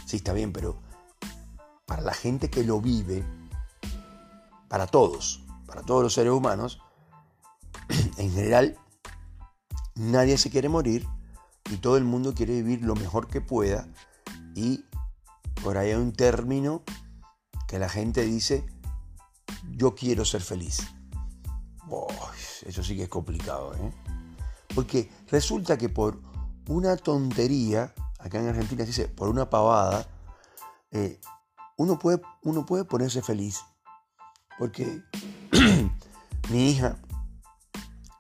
Sí, 0.05 0.17
está 0.17 0.34
bien, 0.34 0.53
pero 0.53 0.77
para 1.86 2.01
la 2.01 2.13
gente 2.13 2.50
que 2.50 2.63
lo 2.63 2.82
vive, 2.82 3.24
para 4.68 4.88
todos, 4.88 5.44
para 5.65 5.84
todos 5.84 6.04
los 6.04 6.13
seres 6.13 6.34
humanos, 6.34 6.82
en 8.18 8.32
general, 8.32 8.77
nadie 9.96 10.38
se 10.38 10.50
quiere 10.50 10.70
morir 10.70 11.08
y 11.72 11.77
todo 11.77 11.98
el 11.98 12.04
mundo 12.04 12.34
quiere 12.34 12.54
vivir 12.54 12.84
lo 12.84 12.96
mejor 12.96 13.27
que 13.27 13.42
pueda 13.42 13.88
y 14.56 14.86
por 15.63 15.77
ahí 15.77 15.89
hay 15.89 15.96
un 15.96 16.13
término 16.13 16.84
que 17.68 17.80
la 17.80 17.89
gente 17.89 18.24
dice, 18.24 18.65
yo 19.72 19.96
quiero 19.96 20.25
ser 20.25 20.42
feliz. 20.42 20.88
eso 22.65 22.84
sí 22.84 22.96
que 22.96 23.04
es 23.04 23.10
complicado, 23.10 23.74
¿eh? 23.75 23.94
Porque 24.74 25.10
resulta 25.30 25.77
que 25.77 25.89
por 25.89 26.22
una 26.68 26.98
tontería, 26.98 27.94
acá 28.20 28.39
en 28.39 28.50
Argentina 28.50 28.84
se 28.84 28.88
dice, 28.88 29.08
por 29.08 29.30
una 29.30 29.50
pavada, 29.50 30.08
eh, 30.92 31.20
uno, 31.77 32.00
puede, 32.00 32.22
uno 32.44 32.65
puede 32.65 32.86
ponerse 32.86 33.22
feliz. 33.22 33.62
Porque 34.58 35.01
mi 36.50 36.70
hija 36.70 36.98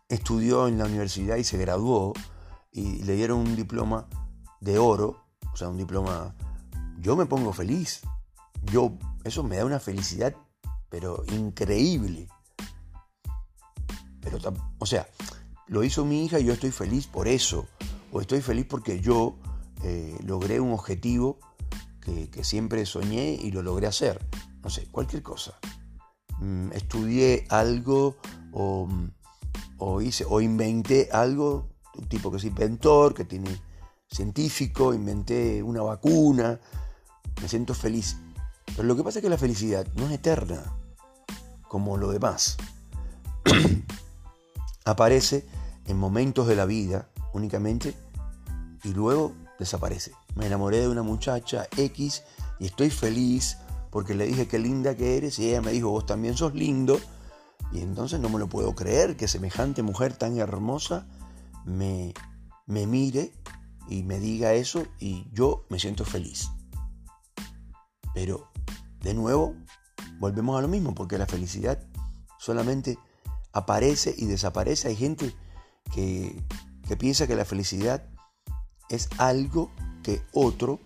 estudió 0.09 0.67
en 0.67 0.77
la 0.77 0.85
universidad 0.85 1.37
y 1.37 1.43
se 1.43 1.57
graduó 1.57 2.13
y 2.71 3.03
le 3.03 3.15
dieron 3.15 3.39
un 3.39 3.55
diploma 3.55 4.07
de 4.59 4.77
oro, 4.77 5.23
o 5.53 5.57
sea, 5.57 5.69
un 5.69 5.77
diploma... 5.77 6.35
Yo 6.99 7.15
me 7.15 7.25
pongo 7.25 7.53
feliz. 7.53 8.01
Yo, 8.63 8.97
eso 9.23 9.43
me 9.43 9.57
da 9.57 9.65
una 9.65 9.79
felicidad, 9.79 10.35
pero 10.89 11.23
increíble. 11.31 12.27
Pero, 14.21 14.39
o 14.79 14.85
sea, 14.85 15.07
lo 15.67 15.83
hizo 15.83 16.03
mi 16.03 16.25
hija 16.25 16.39
y 16.39 16.45
yo 16.45 16.53
estoy 16.53 16.71
feliz 16.71 17.07
por 17.07 17.27
eso. 17.27 17.67
O 18.11 18.21
estoy 18.21 18.41
feliz 18.41 18.65
porque 18.67 18.99
yo 18.99 19.37
eh, 19.83 20.17
logré 20.23 20.59
un 20.59 20.73
objetivo 20.73 21.39
que, 22.05 22.43
siempre 22.43 22.85
soñé 22.85 23.33
y 23.33 23.51
lo 23.51 23.61
logré 23.61 23.87
hacer. 23.87 24.23
No 24.63 24.69
sé, 24.69 24.87
cualquier 24.91 25.23
cosa. 25.23 25.57
Mm, 26.39 26.71
estudié 26.73 27.45
algo 27.49 28.17
o, 28.51 28.87
o, 29.77 30.01
hice, 30.01 30.25
o 30.27 30.41
inventé 30.41 31.09
algo, 31.11 31.69
un 31.97 32.07
tipo 32.07 32.31
que 32.31 32.37
es 32.37 32.43
inventor, 32.43 33.13
que 33.13 33.25
tiene 33.25 33.59
científico, 34.07 34.93
inventé 34.93 35.63
una 35.63 35.81
vacuna, 35.81 36.59
me 37.41 37.47
siento 37.47 37.73
feliz. 37.73 38.17
Pero 38.75 38.83
lo 38.83 38.95
que 38.95 39.03
pasa 39.03 39.19
es 39.19 39.23
que 39.23 39.29
la 39.29 39.37
felicidad 39.37 39.87
no 39.95 40.05
es 40.05 40.11
eterna, 40.11 40.77
como 41.67 41.97
lo 41.97 42.11
demás. 42.11 42.57
Aparece 44.85 45.45
en 45.85 45.97
momentos 45.97 46.47
de 46.47 46.55
la 46.55 46.65
vida 46.65 47.09
únicamente 47.33 47.95
y 48.83 48.93
luego 48.93 49.33
desaparece. 49.59 50.11
Me 50.35 50.47
enamoré 50.47 50.81
de 50.81 50.89
una 50.89 51.03
muchacha 51.03 51.67
X 51.77 52.23
y 52.59 52.65
estoy 52.65 52.89
feliz 52.89 53.57
porque 53.89 54.13
le 54.13 54.25
dije 54.25 54.47
qué 54.47 54.59
linda 54.59 54.95
que 54.95 55.17
eres 55.17 55.39
y 55.39 55.47
ella 55.47 55.61
me 55.61 55.71
dijo 55.71 55.89
vos 55.89 56.05
también 56.05 56.35
sos 56.35 56.53
lindo. 56.53 56.99
Y 57.71 57.79
entonces 57.79 58.19
no 58.19 58.29
me 58.29 58.39
lo 58.39 58.47
puedo 58.47 58.75
creer 58.75 59.15
que 59.15 59.27
semejante 59.27 59.81
mujer 59.81 60.15
tan 60.15 60.37
hermosa 60.37 61.07
me, 61.65 62.13
me 62.65 62.85
mire 62.87 63.33
y 63.87 64.03
me 64.03 64.19
diga 64.19 64.53
eso 64.53 64.85
y 64.99 65.27
yo 65.31 65.65
me 65.69 65.79
siento 65.79 66.05
feliz. 66.05 66.49
Pero, 68.13 68.49
de 69.01 69.13
nuevo, 69.13 69.55
volvemos 70.19 70.57
a 70.57 70.61
lo 70.61 70.67
mismo, 70.67 70.95
porque 70.95 71.17
la 71.17 71.25
felicidad 71.25 71.79
solamente 72.39 72.97
aparece 73.51 74.13
y 74.17 74.25
desaparece. 74.25 74.89
Hay 74.89 74.95
gente 74.95 75.35
que, 75.93 76.43
que 76.87 76.97
piensa 76.97 77.27
que 77.27 77.35
la 77.35 77.45
felicidad 77.45 78.03
es 78.89 79.09
algo 79.17 79.71
que 80.03 80.23
otro 80.33 80.79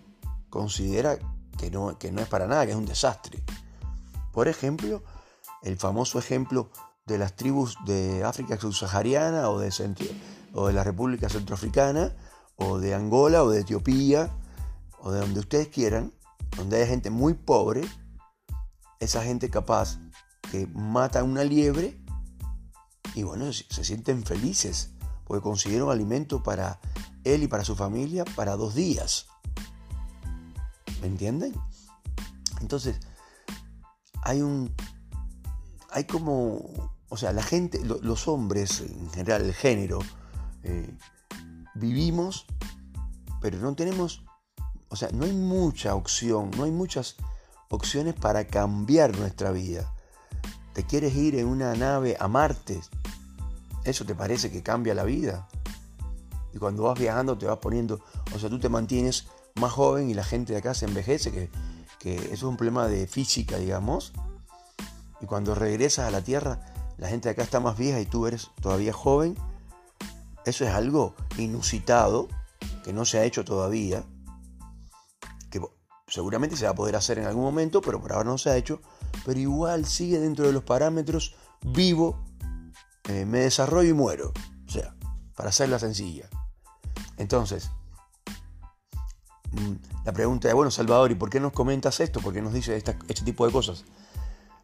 considera 0.48 1.18
que 1.58 1.70
no, 1.70 1.98
que 1.98 2.10
no 2.10 2.20
es 2.20 2.28
para 2.28 2.46
nada, 2.46 2.64
que 2.64 2.72
es 2.72 2.78
un 2.78 2.86
desastre. 2.86 3.42
Por 4.32 4.48
ejemplo, 4.48 5.02
el 5.62 5.76
famoso 5.76 6.18
ejemplo 6.18 6.70
de 7.06 7.18
las 7.18 7.36
tribus 7.36 7.76
de 7.86 8.24
África 8.24 8.58
subsahariana 8.58 9.50
o 9.50 9.58
de, 9.58 9.70
o 10.54 10.68
de 10.68 10.72
la 10.72 10.84
República 10.84 11.28
Centroafricana 11.28 12.14
o 12.56 12.78
de 12.78 12.94
Angola 12.94 13.42
o 13.42 13.50
de 13.50 13.60
Etiopía 13.60 14.30
o 14.98 15.10
de 15.10 15.20
donde 15.20 15.40
ustedes 15.40 15.68
quieran, 15.68 16.12
donde 16.56 16.80
hay 16.80 16.86
gente 16.86 17.10
muy 17.10 17.34
pobre, 17.34 17.82
esa 19.00 19.22
gente 19.22 19.50
capaz 19.50 19.98
que 20.50 20.66
mata 20.66 21.24
una 21.24 21.42
liebre 21.42 22.00
y 23.14 23.22
bueno, 23.22 23.52
se 23.52 23.84
sienten 23.84 24.24
felices 24.24 24.92
porque 25.24 25.42
consiguieron 25.42 25.90
alimento 25.90 26.42
para 26.42 26.80
él 27.24 27.42
y 27.42 27.48
para 27.48 27.64
su 27.64 27.76
familia 27.76 28.24
para 28.24 28.56
dos 28.56 28.74
días. 28.74 29.26
¿Me 31.00 31.06
entienden? 31.06 31.54
Entonces, 32.60 32.96
hay 34.22 34.42
un. 34.42 34.74
Hay 35.90 36.04
como. 36.04 36.92
O 37.08 37.16
sea, 37.16 37.32
la 37.32 37.42
gente, 37.42 37.80
los 37.84 38.28
hombres, 38.28 38.82
en 38.82 39.10
general, 39.10 39.42
el 39.42 39.52
género, 39.52 39.98
eh, 40.62 40.96
vivimos, 41.74 42.46
pero 43.40 43.58
no 43.58 43.74
tenemos. 43.74 44.22
O 44.88 44.96
sea, 44.96 45.08
no 45.12 45.24
hay 45.24 45.32
mucha 45.32 45.94
opción, 45.94 46.50
no 46.56 46.64
hay 46.64 46.70
muchas 46.70 47.16
opciones 47.68 48.14
para 48.14 48.46
cambiar 48.46 49.16
nuestra 49.16 49.50
vida. 49.50 49.92
¿Te 50.72 50.84
quieres 50.84 51.14
ir 51.16 51.34
en 51.36 51.46
una 51.46 51.74
nave 51.74 52.16
a 52.20 52.28
Marte? 52.28 52.80
¿Eso 53.84 54.04
te 54.04 54.14
parece 54.14 54.50
que 54.50 54.62
cambia 54.62 54.94
la 54.94 55.04
vida? 55.04 55.48
Y 56.52 56.58
cuando 56.58 56.84
vas 56.84 56.98
viajando 56.98 57.38
te 57.38 57.46
vas 57.46 57.58
poniendo, 57.58 58.00
o 58.34 58.38
sea, 58.38 58.50
tú 58.50 58.58
te 58.58 58.68
mantienes 58.68 59.26
más 59.54 59.72
joven 59.72 60.10
y 60.10 60.14
la 60.14 60.24
gente 60.24 60.52
de 60.52 60.58
acá 60.58 60.74
se 60.74 60.86
envejece, 60.86 61.32
que, 61.98 62.14
eso 62.14 62.32
es 62.32 62.42
un 62.42 62.56
problema 62.56 62.88
de 62.88 63.06
física, 63.06 63.58
digamos. 63.58 64.12
Y 65.20 65.26
cuando 65.26 65.54
regresas 65.54 66.06
a 66.06 66.10
la 66.10 66.22
Tierra, 66.22 66.60
la 66.96 67.08
gente 67.08 67.28
de 67.28 67.32
acá 67.32 67.42
está 67.42 67.60
más 67.60 67.76
vieja 67.76 68.00
y 68.00 68.06
tú 68.06 68.26
eres 68.26 68.50
todavía 68.60 68.92
joven. 68.92 69.36
Eso 70.46 70.64
es 70.64 70.70
algo 70.70 71.14
inusitado, 71.36 72.28
que 72.82 72.92
no 72.94 73.04
se 73.04 73.18
ha 73.18 73.24
hecho 73.24 73.44
todavía, 73.44 74.02
que 75.50 75.60
seguramente 76.08 76.56
se 76.56 76.64
va 76.64 76.70
a 76.70 76.74
poder 76.74 76.96
hacer 76.96 77.18
en 77.18 77.26
algún 77.26 77.44
momento, 77.44 77.82
pero 77.82 78.00
por 78.00 78.12
ahora 78.12 78.30
no 78.30 78.38
se 78.38 78.48
ha 78.48 78.56
hecho, 78.56 78.80
pero 79.26 79.38
igual 79.38 79.84
sigue 79.84 80.18
dentro 80.18 80.46
de 80.46 80.52
los 80.52 80.64
parámetros 80.64 81.34
vivo, 81.60 82.24
eh, 83.04 83.26
me 83.26 83.40
desarrollo 83.40 83.90
y 83.90 83.94
muero. 83.94 84.32
O 84.66 84.70
sea, 84.70 84.94
para 85.36 85.50
hacerla 85.50 85.78
sencilla. 85.78 86.28
Entonces, 87.20 87.70
mm, 89.52 90.04
la 90.06 90.12
pregunta 90.12 90.48
es, 90.48 90.54
bueno, 90.54 90.70
Salvador, 90.70 91.10
¿y 91.10 91.14
por 91.14 91.28
qué 91.28 91.38
nos 91.38 91.52
comentas 91.52 92.00
esto? 92.00 92.20
¿Por 92.20 92.32
qué 92.32 92.40
nos 92.40 92.54
dices 92.54 92.82
este 93.08 93.24
tipo 93.24 93.46
de 93.46 93.52
cosas? 93.52 93.84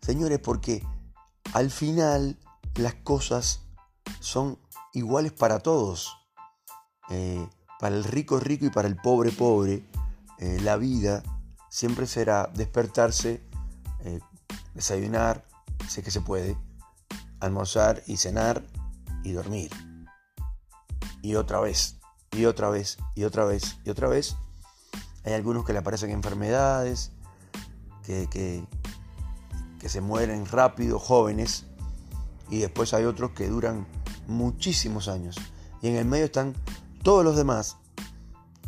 Señores, 0.01 0.38
porque 0.38 0.83
al 1.53 1.71
final 1.71 2.38
las 2.77 2.95
cosas 2.95 3.61
son 4.21 4.59
iguales 4.95 5.33
para 5.33 5.59
todos. 5.59 6.16
Eh, 7.11 7.47
para 7.79 7.95
el 7.95 8.05
rico 8.05 8.40
rico 8.40 8.64
y 8.64 8.71
para 8.71 8.88
el 8.88 8.97
pobre 8.97 9.33
pobre, 9.33 9.85
eh, 10.38 10.59
la 10.62 10.79
vida 10.79 11.23
siempre 11.69 12.07
será 12.07 12.51
despertarse, 12.55 13.42
eh, 14.01 14.21
desayunar, 14.73 15.45
sé 15.88 16.03
que 16.03 16.11
se 16.11 16.23
puede, 16.23 16.57
almorzar 17.38 18.03
y 18.07 18.16
cenar 18.16 18.64
y 19.25 19.33
dormir 19.33 19.71
y 21.27 21.35
otra 21.35 21.59
vez, 21.59 21.95
y 22.37 22.44
otra 22.44 22.68
vez, 22.68 22.99
y 23.14 23.25
otra 23.25 23.44
vez, 23.44 23.79
y 23.85 23.90
otra 23.90 24.09
vez. 24.09 24.37
Hay 25.25 25.33
algunos 25.33 25.64
que 25.64 25.72
le 25.72 25.79
aparecen 25.79 26.11
enfermedades, 26.11 27.11
que, 28.05 28.29
que, 28.31 28.66
se 29.88 30.01
mueren 30.01 30.46
rápido, 30.46 30.99
jóvenes, 30.99 31.64
y 32.51 32.59
después 32.59 32.92
hay 32.92 33.05
otros 33.05 33.31
que 33.31 33.49
duran 33.49 33.87
muchísimos 34.27 35.09
años. 35.09 35.37
Y 35.81 35.88
en 35.88 35.96
el 35.96 36.05
medio 36.05 36.25
están 36.25 36.55
todos 37.03 37.25
los 37.25 37.37
demás 37.37 37.77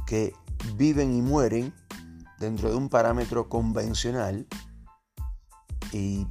que 0.07 0.33
viven 0.77 1.13
y 1.13 1.21
mueren 1.21 1.75
dentro 2.39 2.71
de 2.71 2.77
un 2.77 2.89
parámetro 2.89 3.49
convencional 3.49 4.47
y 5.93 6.27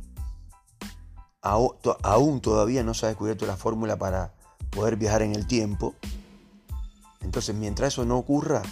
aún 1.42 2.42
todavía 2.42 2.84
no 2.84 2.94
se 2.94 3.06
ha 3.06 3.10
descubierto 3.10 3.46
la 3.46 3.58
fórmula 3.58 3.98
para 3.98 4.34
poder 4.70 4.96
viajar 4.96 5.22
en 5.22 5.36
el 5.36 5.48
tiempo. 5.48 5.96
Entonces, 7.38 7.56
mientras 7.56 7.94
eso 7.94 8.04
no 8.04 8.18
ocurra, 8.18 8.64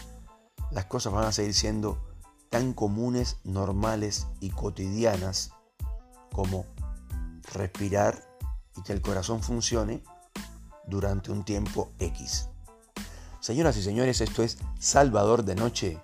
las 0.71 0.86
cosas 0.86 1.13
van 1.13 1.25
a 1.25 1.32
seguir 1.32 1.54
siendo 1.54 2.04
tan 2.49 2.73
comunes, 2.73 3.38
normales 3.43 4.25
y 4.39 4.49
cotidianas 4.49 5.51
como 6.32 6.65
respirar 7.54 8.28
y 8.75 8.82
que 8.82 8.93
el 8.93 9.04
corazón 9.04 9.43
funcione 9.43 10.01
durante 10.88 11.32
un 11.32 11.45
tiempo 11.45 11.91
X. 11.99 12.49
Señoras 13.39 13.78
y 13.78 13.84
señores, 13.84 14.19
esto 14.19 14.41
es 14.41 14.58
Salvador 14.80 15.43
de 15.43 15.54
Noche. 15.54 16.01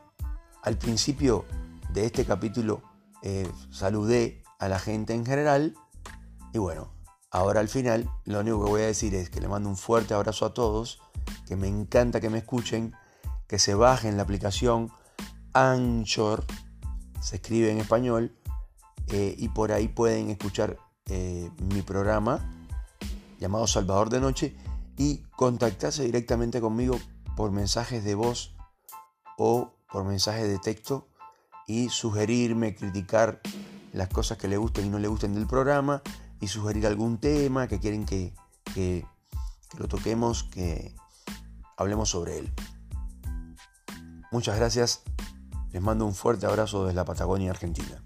Al 0.61 0.77
principio 0.77 1.45
de 1.91 2.05
este 2.05 2.25
capítulo 2.25 2.83
eh, 3.23 3.51
saludé 3.71 4.43
a 4.59 4.67
la 4.67 4.77
gente 4.77 5.15
en 5.15 5.25
general 5.25 5.73
y 6.53 6.59
bueno, 6.59 6.91
Ahora 7.33 7.61
al 7.61 7.69
final, 7.69 8.11
lo 8.25 8.41
único 8.41 8.65
que 8.65 8.69
voy 8.69 8.81
a 8.81 8.87
decir 8.87 9.15
es 9.15 9.29
que 9.29 9.39
le 9.39 9.47
mando 9.47 9.69
un 9.69 9.77
fuerte 9.77 10.13
abrazo 10.13 10.45
a 10.45 10.53
todos, 10.53 10.99
que 11.51 11.57
me 11.57 11.67
encanta 11.67 12.21
que 12.21 12.29
me 12.29 12.37
escuchen, 12.37 12.95
que 13.45 13.59
se 13.59 13.75
bajen 13.75 14.15
la 14.15 14.23
aplicación 14.23 14.89
Anchor, 15.51 16.45
se 17.19 17.35
escribe 17.35 17.69
en 17.69 17.79
español, 17.79 18.33
eh, 19.09 19.35
y 19.37 19.49
por 19.49 19.73
ahí 19.73 19.89
pueden 19.89 20.29
escuchar 20.29 20.77
eh, 21.07 21.51
mi 21.57 21.81
programa 21.81 22.39
llamado 23.37 23.67
Salvador 23.67 24.09
de 24.09 24.21
Noche 24.21 24.55
y 24.95 25.23
contactarse 25.35 26.05
directamente 26.05 26.61
conmigo 26.61 26.97
por 27.35 27.51
mensajes 27.51 28.05
de 28.05 28.15
voz 28.15 28.55
o 29.37 29.73
por 29.91 30.05
mensajes 30.05 30.47
de 30.47 30.57
texto 30.57 31.09
y 31.67 31.89
sugerirme, 31.89 32.75
criticar 32.75 33.41
las 33.91 34.07
cosas 34.07 34.37
que 34.37 34.47
le 34.47 34.55
gusten 34.55 34.85
y 34.85 34.89
no 34.89 34.99
le 34.99 35.09
gusten 35.09 35.35
del 35.35 35.47
programa 35.47 36.01
y 36.39 36.47
sugerir 36.47 36.87
algún 36.87 37.17
tema 37.17 37.67
que 37.67 37.81
quieren 37.81 38.05
que, 38.05 38.33
que 38.73 39.05
lo 39.77 39.89
toquemos, 39.89 40.45
que 40.45 40.95
hablemos 41.81 42.09
sobre 42.09 42.37
él. 42.39 42.51
Muchas 44.31 44.57
gracias, 44.57 45.01
les 45.71 45.81
mando 45.81 46.05
un 46.05 46.13
fuerte 46.13 46.45
abrazo 46.45 46.85
desde 46.85 46.95
la 46.95 47.05
Patagonia 47.05 47.51
Argentina. 47.51 48.01